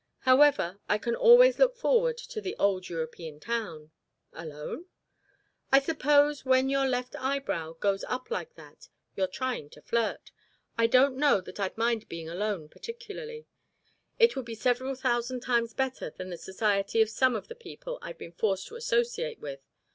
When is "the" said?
2.41-2.55, 16.31-16.37, 17.47-17.53